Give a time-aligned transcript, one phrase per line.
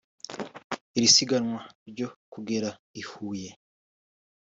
[0.97, 2.69] Iri siganwa ryo kugera
[3.01, 3.49] i Huye